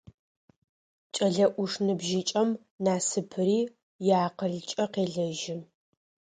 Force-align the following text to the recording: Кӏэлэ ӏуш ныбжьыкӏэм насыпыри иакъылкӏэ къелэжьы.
Кӏэлэ 1.15 1.45
ӏуш 1.53 1.73
ныбжьыкӏэм 1.85 2.49
насыпыри 2.85 3.59
иакъылкӏэ 4.07 4.85
къелэжьы. 4.93 5.57